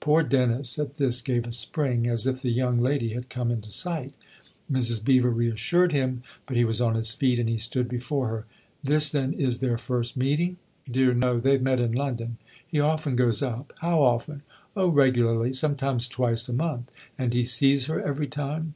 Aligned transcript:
Poor 0.00 0.24
Dennis, 0.24 0.80
at 0.80 0.96
this, 0.96 1.22
guve 1.22 1.46
a 1.46 1.52
spring, 1.52 2.08
as 2.08 2.26
if 2.26 2.42
the 2.42 2.50
young 2.50 2.80
lady 2.80 3.10
had 3.10 3.28
come 3.28 3.52
into 3.52 3.70
sight. 3.70 4.12
Mrs. 4.68 5.04
Beever 5.04 5.30
reassured 5.30 5.92
him, 5.92 6.24
but 6.46 6.56
he 6.56 6.64
was 6.64 6.80
on 6.80 6.96
his 6.96 7.12
feet 7.14 7.38
and 7.38 7.48
he 7.48 7.56
stood 7.56 7.88
before 7.88 8.26
her." 8.26 8.46
This 8.90 9.10
then 9.10 9.32
is 9.32 9.60
their 9.60 9.78
first 9.78 10.16
meeting?"" 10.16 10.56
Dear, 10.90 11.14
no! 11.14 11.38
they've 11.38 11.62
met 11.62 11.78
in 11.78 11.92
London. 11.92 12.38
He 12.66 12.80
often 12.80 13.14
goes 13.14 13.42
up."" 13.44 13.72
How 13.80 14.02
often?" 14.02 14.42
124 14.74 14.74
THE 14.74 14.74
OTHER 14.74 14.74
HOUSE" 14.74 14.76
Oh, 15.26 15.28
irregularly. 15.30 15.52
Sometimes 15.52 16.08
twice 16.08 16.48
a 16.48 16.52
month."" 16.52 16.90
And 17.16 17.32
he 17.32 17.44
sees 17.44 17.86
her 17.86 18.02
every 18.02 18.26
time 18.26 18.74